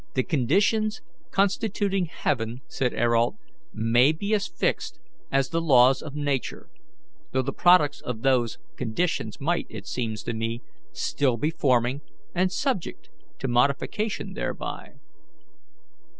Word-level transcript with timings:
"The 0.15 0.23
conditions 0.23 0.99
constituting 1.29 2.07
heaven," 2.07 2.61
said 2.67 2.91
Ayrault, 2.95 3.37
"may 3.71 4.11
be 4.11 4.33
as 4.33 4.47
fixed 4.47 4.99
as 5.31 5.49
the 5.49 5.61
laws 5.61 6.01
of 6.01 6.15
Nature, 6.15 6.71
though 7.33 7.43
the 7.43 7.53
products 7.53 8.01
of 8.01 8.23
those 8.23 8.57
conditions 8.77 9.39
might, 9.39 9.67
it 9.69 9.85
seems 9.85 10.23
to 10.23 10.33
me, 10.33 10.63
still 10.91 11.37
be 11.37 11.51
forming 11.51 12.01
and 12.33 12.51
subject 12.51 13.11
to 13.37 13.47
modification 13.47 14.33
thereby. 14.33 14.93